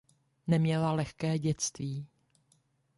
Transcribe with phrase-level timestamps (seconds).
[0.47, 2.07] Neměla lehké dětství.